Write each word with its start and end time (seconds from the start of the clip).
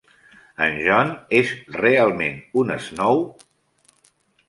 En 0.67 0.77
John 0.85 1.11
és 1.41 1.53
realment 1.77 2.43
un 2.65 2.75
Snow? 2.89 3.25